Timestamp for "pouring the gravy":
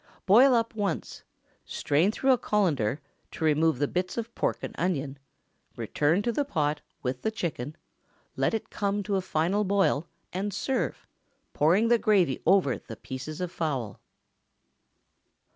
11.53-12.41